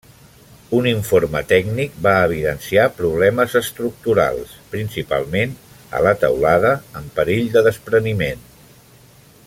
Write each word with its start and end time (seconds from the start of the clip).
Un 0.75 0.85
informe 0.91 1.41
tècnic 1.51 1.99
va 2.07 2.13
evidenciar 2.29 2.85
problemes 3.01 3.53
estructurals, 3.61 4.55
principalment 4.73 5.53
a 5.99 6.03
la 6.07 6.15
teulada 6.25 6.73
amb 7.03 7.15
perill 7.21 7.53
de 7.59 7.65
despreniment. 7.69 8.45